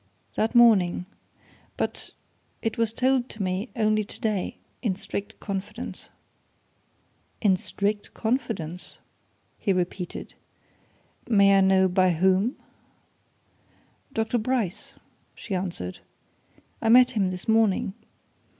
[0.33, 1.05] "That morning.
[1.77, 2.09] But
[2.63, 6.09] it was told to me, only today, in strict confidence."
[7.39, 8.97] "In strict confidence!"
[9.59, 10.33] he repeated.
[11.29, 12.55] "May I know by whom?"
[14.11, 14.39] "Dr.
[14.39, 14.95] Bryce,"
[15.35, 15.99] she answered.
[16.81, 17.93] "I met him this morning.